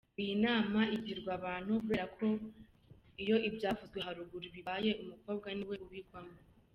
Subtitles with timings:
[0.21, 2.25] Iyi nama igirwa abantu kubera ko
[3.23, 6.35] iyo ibyavuzwe haruguru bibaye, umukobwa niwe ubigwamo.